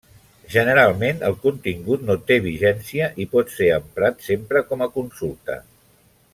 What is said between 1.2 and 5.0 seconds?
el contingut no té vigència i pot ser emprat sempre com a